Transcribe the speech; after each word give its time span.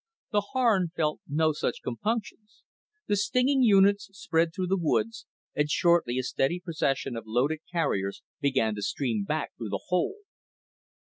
The 0.31 0.41
Harn 0.53 0.89
felt 0.95 1.19
no 1.27 1.51
such 1.53 1.83
compunctions. 1.83 2.63
The 3.05 3.15
stinging 3.15 3.61
units 3.61 4.09
spread 4.17 4.49
through 4.51 4.65
the 4.65 4.75
woods, 4.79 5.27
and 5.53 5.69
shortly 5.69 6.17
a 6.17 6.23
steady 6.23 6.59
procession 6.59 7.15
of 7.15 7.25
loaded 7.27 7.59
carriers 7.71 8.23
began 8.39 8.73
to 8.73 8.81
stream 8.81 9.25
back 9.25 9.51
through 9.55 9.69
the 9.69 9.83
hole. 9.89 10.15